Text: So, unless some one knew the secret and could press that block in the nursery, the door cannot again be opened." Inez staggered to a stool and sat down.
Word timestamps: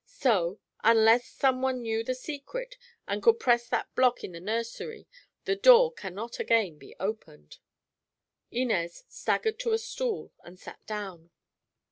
So, 0.07 0.59
unless 0.83 1.27
some 1.27 1.61
one 1.61 1.83
knew 1.83 2.03
the 2.03 2.15
secret 2.15 2.75
and 3.07 3.21
could 3.21 3.39
press 3.39 3.67
that 3.69 3.93
block 3.93 4.23
in 4.23 4.31
the 4.31 4.39
nursery, 4.39 5.05
the 5.45 5.55
door 5.55 5.93
cannot 5.93 6.39
again 6.39 6.79
be 6.79 6.95
opened." 6.99 7.59
Inez 8.49 9.03
staggered 9.07 9.59
to 9.59 9.73
a 9.73 9.77
stool 9.77 10.33
and 10.43 10.57
sat 10.59 10.83
down. 10.87 11.29